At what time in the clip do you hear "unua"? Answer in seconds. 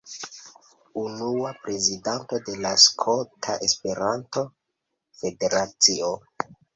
1.01-1.49